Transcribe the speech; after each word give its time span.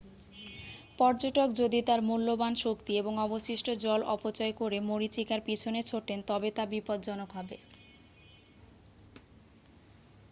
পর্যটক 0.99 1.49
যদি 1.53 1.79
তার 1.81 1.99
মূল্যবান 2.01 2.53
শক্তি 2.57 2.91
এবং 2.97 3.13
অবশিষ্ট 3.19 3.67
জল 3.81 4.01
অপচয় 4.15 4.53
করে 4.53 4.77
মরীচিকার 4.89 5.39
পিছনে 5.45 5.79
ছোটেন 5.83 6.19
তবে 6.29 6.49
তা 6.51 6.63
বিপজ্জনক 6.67 7.29
হবে 7.31 7.57